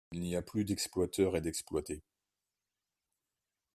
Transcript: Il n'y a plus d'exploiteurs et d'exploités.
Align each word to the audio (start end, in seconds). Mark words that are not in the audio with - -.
Il 0.11 0.21
n'y 0.21 0.35
a 0.35 0.41
plus 0.41 0.65
d'exploiteurs 0.65 1.37
et 1.37 1.41
d'exploités. 1.41 2.01